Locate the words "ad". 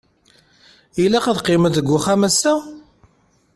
1.27-1.39